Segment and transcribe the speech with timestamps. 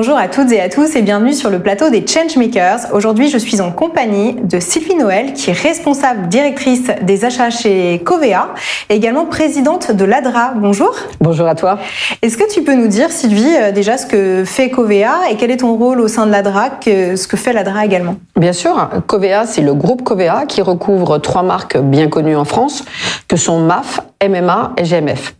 [0.00, 2.92] Bonjour à toutes et à tous et bienvenue sur le plateau des Changemakers.
[2.92, 8.00] Aujourd'hui, je suis en compagnie de Sylvie Noël, qui est responsable directrice des achats chez
[8.04, 8.54] Covea
[8.90, 10.52] et également présidente de l'ADRA.
[10.54, 10.94] Bonjour.
[11.20, 11.80] Bonjour à toi.
[12.22, 15.50] Est-ce que tu peux nous dire, Sylvie, euh, déjà ce que fait Covea et quel
[15.50, 18.14] est ton rôle au sein de l'ADRA, ce que fait l'ADRA également?
[18.36, 22.84] Bien sûr, Covea, c'est le groupe Covea qui recouvre trois marques bien connues en France,
[23.26, 25.34] que sont MAF, MMA et GMF.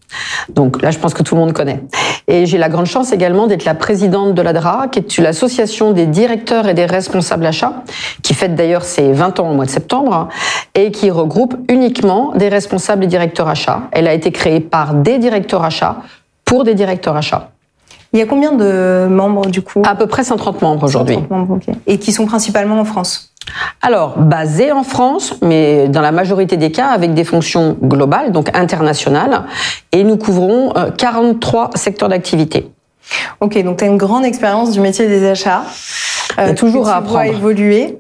[0.49, 1.83] Donc là, je pense que tout le monde connaît.
[2.27, 6.07] Et j'ai la grande chance également d'être la présidente de l'ADRA, qui est l'association des
[6.07, 7.83] directeurs et des responsables achats,
[8.23, 10.29] qui fête d'ailleurs ses 20 ans au mois de septembre,
[10.75, 13.83] et qui regroupe uniquement des responsables et directeurs achats.
[13.93, 15.97] Elle a été créée par des directeurs achats
[16.45, 17.51] pour des directeurs achats.
[18.13, 19.83] Il y a combien de membres du coup?
[19.85, 21.19] À peu près 130 membres aujourd'hui.
[21.87, 23.28] Et qui sont principalement en France?
[23.81, 28.51] Alors, basé en France, mais dans la majorité des cas avec des fonctions globales, donc
[28.57, 29.45] internationales,
[29.93, 32.71] et nous couvrons 43 euh, secteurs d'activité.
[33.41, 35.63] Ok, donc tu as une grande expérience du métier des achats.
[36.39, 37.25] Euh, toujours à apprendre.
[37.25, 37.99] évoluer.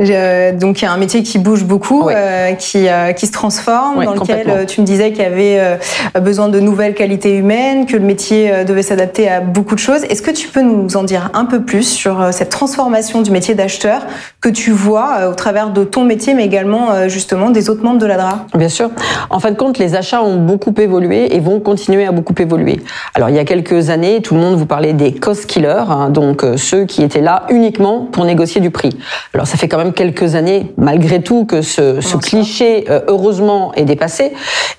[0.00, 3.32] Euh, donc il y a un métier qui bouge beaucoup, euh, qui, euh, qui se
[3.32, 5.78] transforme, dans lequel tu me disais qu'il y avait
[6.20, 10.04] besoin de nouvelles qualités humaines, que le métier devait s'adapter à beaucoup de choses.
[10.04, 13.54] Est-ce que tu peux nous en dire un peu plus sur cette transformation du métier
[13.54, 14.06] d'acheteur
[14.40, 18.06] que tu vois au travers de ton métier, mais également justement des autres membres de
[18.06, 18.46] l'ADRA?
[18.54, 18.90] Bien sûr.
[19.30, 22.80] En fin de compte, les achats ont beaucoup évolué et vont continuer à beaucoup évoluer.
[23.14, 26.10] Alors il y a quelques années, tout le monde vous parlait des cost killers, hein,
[26.10, 28.90] donc ceux qui étaient là uniquement pour négocier du prix.
[29.34, 33.72] Alors ça fait quand même quelques années, malgré tout, que ce, ce cliché, euh, heureusement,
[33.74, 34.32] est dépassé.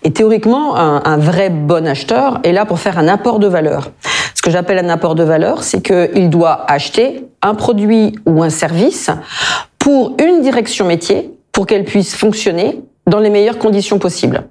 [0.03, 3.91] Et théoriquement, un, un, vrai bon acheteur est là pour faire un apport de valeur.
[4.35, 8.49] Ce que j'appelle un apport de valeur, c'est qu'il doit acheter un produit ou un
[8.49, 9.09] service
[9.77, 14.43] pour une direction métier, pour qu'elle puisse fonctionner dans les meilleures conditions possibles.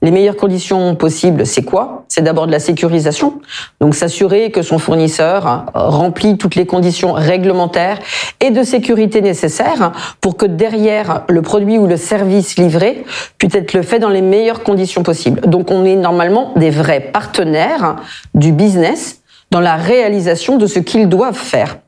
[0.00, 2.04] Les meilleures conditions possibles, c'est quoi?
[2.08, 3.40] C'est d'abord de la sécurisation,
[3.80, 7.98] donc s'assurer que son fournisseur remplit toutes les conditions réglementaires
[8.40, 13.04] et de sécurité nécessaires pour que derrière le produit ou le service livré
[13.38, 15.40] puisse être le fait dans les meilleures conditions possibles.
[15.42, 17.96] Donc on est normalement des vrais partenaires
[18.34, 21.78] du business dans la réalisation de ce qu'ils doivent faire.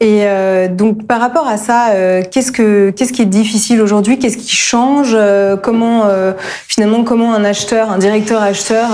[0.00, 4.18] Et euh, donc par rapport à ça, euh, qu'est-ce que qu'est-ce qui est difficile aujourd'hui?
[4.18, 5.12] Qu'est-ce qui change?
[5.14, 6.04] Euh, Comment
[6.68, 8.88] finalement comment un acheteur, un directeur acheteur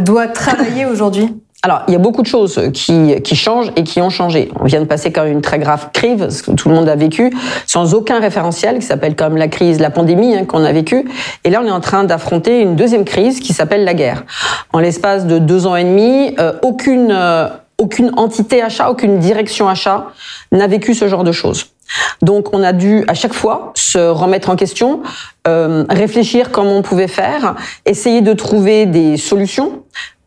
[0.00, 1.28] doit travailler aujourd'hui?
[1.64, 4.50] Alors, il y a beaucoup de choses qui, changent et qui ont changé.
[4.58, 6.96] On vient de passer quand même une très grave crise, que tout le monde a
[6.96, 7.32] vécu,
[7.68, 11.08] sans aucun référentiel, qui s'appelle quand même la crise, la pandémie hein, qu'on a vécue.
[11.44, 14.24] Et là, on est en train d'affronter une deuxième crise qui s'appelle la guerre.
[14.72, 17.16] En l'espace de deux ans et demi, aucune
[17.82, 20.12] aucune entité achat, aucune direction achat
[20.52, 21.66] n'a vécu ce genre de choses.
[22.22, 25.02] Donc on a dû à chaque fois se remettre en question,
[25.48, 29.82] euh, réfléchir comment on pouvait faire, essayer de trouver des solutions.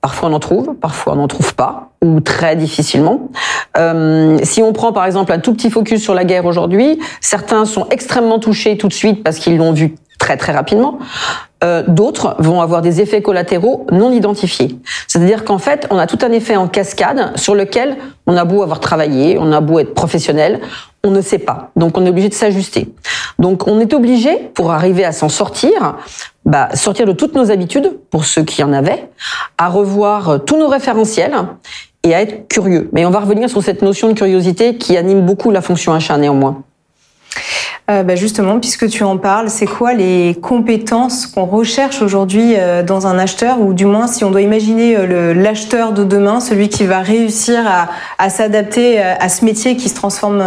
[0.06, 3.32] Parfois on en trouve, parfois on n'en trouve pas, ou très difficilement.
[3.76, 7.66] Euh, si on prend par exemple un tout petit focus sur la guerre aujourd'hui, certains
[7.66, 11.00] sont extrêmement touchés tout de suite parce qu'ils l'ont vu très très rapidement.
[11.64, 14.78] Euh, D'autres vont avoir des effets collatéraux non identifiés.
[15.08, 18.62] C'est-à-dire qu'en fait, on a tout un effet en cascade sur lequel on a beau
[18.62, 20.62] avoir travaillé, on a beau être professionnel,
[21.06, 21.72] on ne sait pas.
[21.76, 22.94] Donc on est obligé de s'ajuster.
[23.40, 25.98] Donc on est obligé, pour arriver à s'en sortir,
[26.46, 29.10] bah, sortir de toutes nos habitudes, pour ceux qui en avaient,
[29.58, 31.36] à revoir tous nos référentiels
[32.04, 32.90] et à être curieux.
[32.92, 36.18] Mais on va revenir sur cette notion de curiosité qui anime beaucoup la fonction achat
[36.18, 36.64] néanmoins.
[37.88, 42.82] Euh, bah justement, puisque tu en parles, c'est quoi les compétences qu'on recherche aujourd'hui euh,
[42.82, 46.70] dans un acheteur, ou du moins si on doit imaginer euh, l'acheteur de demain, celui
[46.70, 50.44] qui va réussir à, à s'adapter à ce métier qui se transforme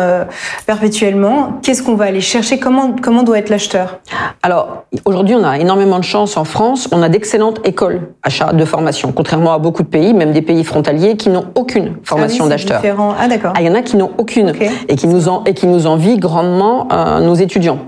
[0.66, 2.59] perpétuellement, qu'est-ce qu'on va aller chercher?
[2.59, 4.00] Comment, comment doit être l'acheteur?
[4.43, 6.88] Alors, aujourd'hui, on a énormément de chance en France.
[6.93, 10.65] On a d'excellentes écoles achat de formation, contrairement à beaucoup de pays, même des pays
[10.65, 12.83] frontaliers, qui n'ont aucune formation ah oui, d'acheteur.
[13.18, 13.53] Ah d'accord.
[13.54, 14.71] Ah, il y en a qui n'ont aucune Okay.
[14.89, 17.80] et qui nous en et qui nous envient grandement euh, nos étudiants.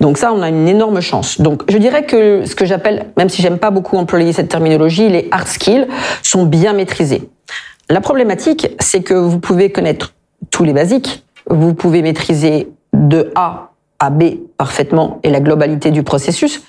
[0.00, 1.40] Donc ça, on a une énorme chance.
[1.40, 5.08] Donc je dirais que ce que j'appelle, même si j'aime pas beaucoup employer cette terminologie,
[5.08, 5.86] les hard skills
[6.22, 7.28] sont bien maîtrisés.
[7.88, 10.12] La problématique, c'est que vous pouvez connaître
[10.50, 14.24] tous les basiques, vous pouvez maîtriser de A à B
[14.58, 16.62] parfaitement et la globalité du processus.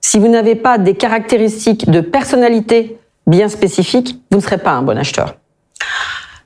[0.00, 4.82] Si vous n'avez pas des caractéristiques de personnalité bien spécifiques, vous ne serez pas un
[4.82, 5.34] bon acheteur.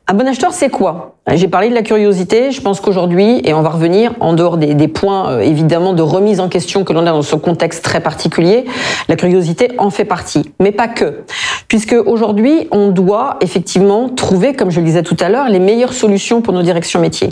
[0.07, 1.15] Un bon acheteur, c'est quoi?
[1.33, 2.51] J'ai parlé de la curiosité.
[2.51, 6.03] Je pense qu'aujourd'hui, et on va revenir en dehors des, des points euh, évidemment de
[6.03, 8.67] remise en question que l'on a dans ce contexte très particulier,
[9.09, 11.23] la curiosité en fait partie, mais pas que,
[11.69, 15.95] puisque aujourd'hui, on doit effectivement trouver, comme je le disais tout à l'heure, les meilleures
[15.95, 17.31] solutions pour nos directions métiers.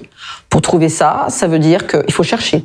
[0.49, 2.65] Pour trouver ça, ça veut dire qu'il faut chercher.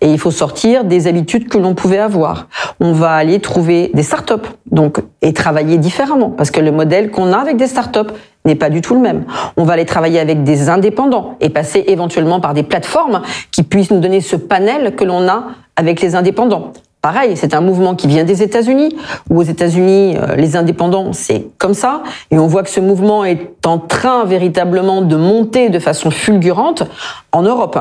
[0.00, 2.48] Et il faut sortir des habitudes que l'on pouvait avoir.
[2.80, 7.32] On va aller trouver des startups, donc, et travailler différemment, parce que le modèle qu'on
[7.32, 8.12] a avec des startups
[8.44, 9.24] n'est pas du tout le même.
[9.56, 13.90] On va aller travailler avec des indépendants et passer éventuellement par des plateformes qui puissent
[13.90, 15.44] nous donner ce panel que l'on a
[15.76, 16.72] avec les indépendants.
[17.06, 18.96] Pareil, c'est un mouvement qui vient des États-Unis,
[19.30, 23.24] où aux États-Unis, euh, les indépendants, c'est comme ça, et on voit que ce mouvement
[23.24, 26.82] est en train véritablement de monter de façon fulgurante
[27.30, 27.78] en Europe.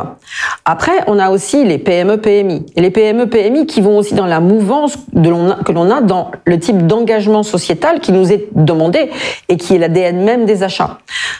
[0.63, 4.95] Après, on a aussi les PME-PMI, et les PME-PMI qui vont aussi dans la mouvance
[5.15, 9.09] que l'on a dans le type d'engagement sociétal qui nous est demandé
[9.49, 10.99] et qui est l'ADN même des achats.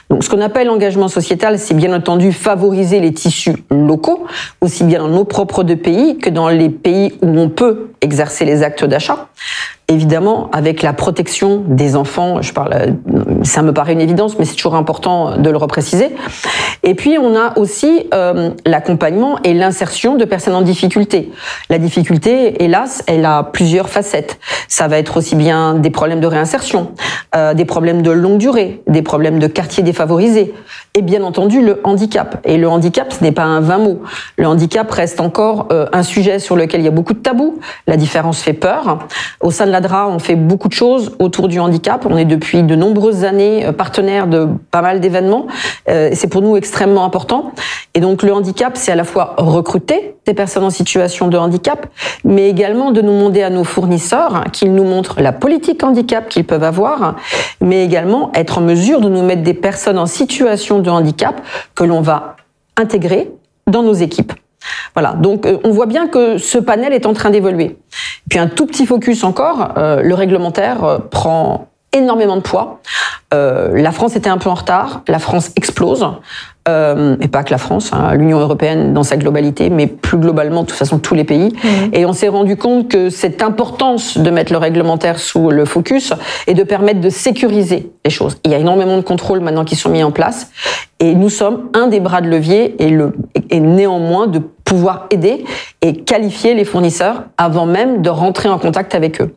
[0.10, 4.26] Donc, ce qu'on appelle l'engagement sociétal, c'est bien entendu favoriser les tissus locaux,
[4.62, 8.46] aussi bien dans nos propres deux pays que dans les pays où on peut exercer
[8.46, 9.28] les actes d'achat.
[9.88, 12.96] Évidemment, avec la protection des enfants, je parle,
[13.44, 16.10] ça me paraît une évidence, mais c'est toujours important de le repréciser.
[16.82, 21.32] Et puis, on a aussi euh, l'accompagnement et l'insertion de personnes en difficulté.
[21.70, 24.40] La difficulté, hélas, elle a plusieurs facettes.
[24.68, 26.94] Ça va être aussi bien des problèmes de réinsertion,
[27.36, 30.54] euh, des problèmes de longue durée, des problèmes de quartiers défavorisés,
[30.96, 32.40] et bien entendu le handicap.
[32.46, 34.02] Et le handicap, ce n'est pas un vain mot.
[34.38, 37.60] Le handicap reste encore euh, un sujet sur lequel il y a beaucoup de tabous.
[37.86, 39.00] La différence fait peur.
[39.42, 42.06] Au sein de l'ADRA, on fait beaucoup de choses autour du handicap.
[42.10, 45.48] On est depuis de nombreuses années euh, partenaire de pas mal d'événements.
[45.90, 47.52] Euh, c'est pour nous extrêmement important.
[47.94, 51.88] Et donc le handicap, c'est à la fois recruter des personnes en situation de handicap,
[52.24, 56.46] mais également de nous demander à nos fournisseurs qu'ils nous montrent la politique handicap qu'ils
[56.46, 57.16] peuvent avoir,
[57.62, 61.42] mais également être en mesure de nous mettre des personnes en situation de handicap
[61.74, 62.36] que l'on va
[62.78, 63.32] intégrer
[63.68, 64.34] dans nos équipes.
[64.94, 67.78] Voilà, donc euh, on voit bien que ce panel est en train d'évoluer.
[68.30, 72.82] Puis un tout petit focus encore, euh, le réglementaire euh, prend énormément de poids.
[73.32, 76.06] la France était un peu en retard, la France explose
[76.68, 80.64] euh, et pas que la France, hein, l'Union européenne dans sa globalité, mais plus globalement,
[80.64, 81.50] de toute façon, tous les pays.
[81.50, 81.68] Mmh.
[81.94, 86.14] Et on s'est rendu compte que cette importance de mettre le réglementaire sous le focus
[86.48, 88.38] et de permettre de sécuriser les choses.
[88.44, 90.50] Il y a énormément de contrôles maintenant qui sont mis en place,
[91.00, 93.14] et nous sommes un des bras de levier et, le,
[93.50, 95.46] et néanmoins de pouvoir aider
[95.82, 99.36] et qualifier les fournisseurs avant même de rentrer en contact avec eux.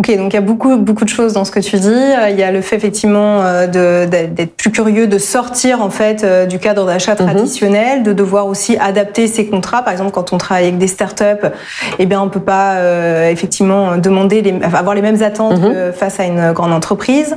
[0.00, 1.88] Ok, donc il y a beaucoup beaucoup de choses dans ce que tu dis.
[2.30, 6.46] Il y a le fait effectivement euh, d'être plus curieux, de sortir en fait euh,
[6.46, 7.26] du cadre d'achat mhm.
[7.26, 9.82] traditionnel, de devoir aussi adapter ses contrats.
[9.82, 11.48] Par exemple, quand on travaille avec des startups,
[11.98, 15.92] eh bien on peut pas euh, effectivement demander les, avoir les mêmes attentes mhm.
[15.92, 17.34] face à une grande entreprise.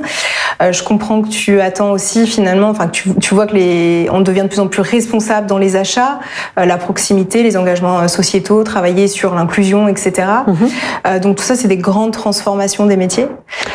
[0.60, 4.20] je comprends que tu attends aussi finalement, enfin que tu, tu, vois que les, on
[4.20, 6.20] devient de plus en plus responsable dans les achats,
[6.56, 10.28] la proximité, les engagements sociétaux, travailler sur l'inclusion, etc.
[10.46, 11.18] Mhm.
[11.18, 13.26] donc tout ça, c'est des grandes transformations des métiers.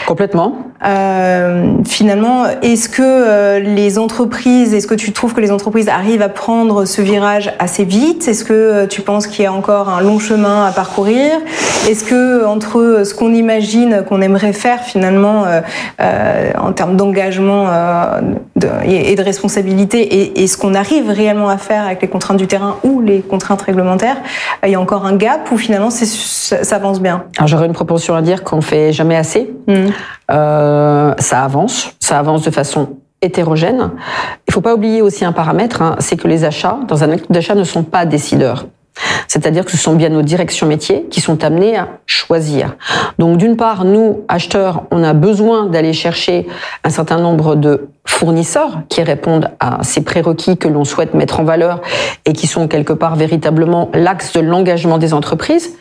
[0.07, 0.55] Complètement.
[0.85, 6.21] Euh, finalement, est-ce que euh, les entreprises, est-ce que tu trouves que les entreprises arrivent
[6.21, 8.27] à prendre ce virage assez vite?
[8.27, 11.31] Est-ce que euh, tu penses qu'il y a encore un long chemin à parcourir?
[11.89, 15.45] Est-ce que entre ce qu'on imagine qu'on aimerait faire finalement
[15.99, 17.67] en termes d'engagement
[18.85, 22.77] et, de responsabilité et, ce qu'on arrive réellement à faire avec les contraintes du terrain
[22.83, 24.17] ou les contraintes réglementaires,
[24.63, 28.15] il y a encore un gap ou finalement ça avance bien Alors j'aurais une proportion
[28.15, 29.53] à dire qu'on fait jamais assez.
[29.67, 29.87] Hmm.
[30.31, 33.91] Euh, ça avance, ça avance de façon hétérogène.
[34.47, 37.31] Il faut pas oublier aussi un paramètre, hein, c'est que les achats, dans un acte
[37.31, 38.67] d'achat, ne sont pas décideurs.
[39.27, 42.75] C'est-à-dire que ce sont bien nos directions métiers qui sont amenées à choisir.
[43.19, 46.47] Donc d'une part, nous, acheteurs, on a besoin d'aller chercher
[46.83, 51.43] un certain nombre de fournisseurs qui répondent à ces prérequis que l'on souhaite mettre en
[51.43, 51.81] valeur
[52.25, 55.75] et qui sont quelque part véritablement l'axe de l'engagement des entreprises.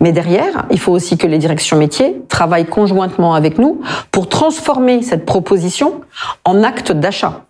[0.00, 5.02] Mais derrière, il faut aussi que les directions métiers travaillent conjointement avec nous pour transformer
[5.02, 6.00] cette proposition
[6.44, 7.44] en acte d'achat.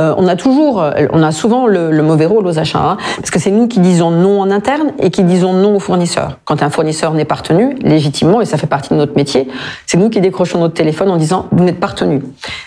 [0.00, 3.30] Euh, on a toujours, euh, on a souvent le, mauvais rôle aux achats, hein, parce
[3.30, 6.38] que c'est nous qui disons non en interne et qui disons non aux fournisseurs.
[6.44, 9.48] Quand un fournisseur n'est pas retenu, légitimement, et ça fait partie de notre métier,
[9.86, 12.22] c'est nous qui décrochons notre téléphone en disant vous n'êtes pas retenu.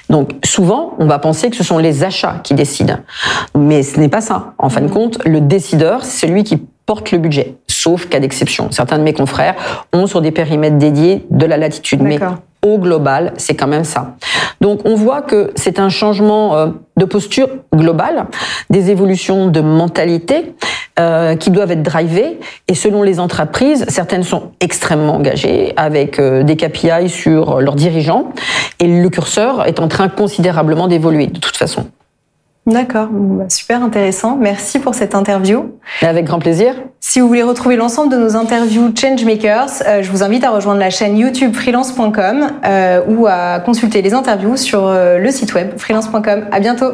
[0.09, 2.97] Donc souvent, on va penser que ce sont les achats qui décident,
[3.57, 4.53] mais ce n'est pas ça.
[4.59, 8.69] En fin de compte, le décideur, c'est celui qui porte le budget, sauf cas d'exception.
[8.71, 9.55] Certains de mes confrères
[9.93, 12.19] ont sur des périmètres dédiés de la latitude, mais
[12.63, 14.15] au global, c'est quand même ça.
[14.61, 16.67] Donc on voit que c'est un changement euh,
[16.97, 18.25] de posture globale,
[18.69, 20.55] des évolutions de mentalité
[20.99, 22.39] euh, qui doivent être drivées.
[22.67, 28.29] Et selon les entreprises, certaines sont extrêmement engagées avec euh, des KPI sur leurs dirigeants.
[28.79, 31.87] Et le curseur est en train considérablement d'évoluer de toute façon.
[32.65, 34.37] D'accord, bah, super intéressant.
[34.37, 35.73] Merci pour cette interview.
[36.01, 36.75] Avec grand plaisir.
[37.01, 40.79] Si vous voulez retrouver l'ensemble de nos interviews Changemakers, euh, je vous invite à rejoindre
[40.79, 45.77] la chaîne YouTube freelance.com euh, ou à consulter les interviews sur euh, le site web
[45.77, 46.45] freelance.com.
[46.51, 46.91] À bientôt.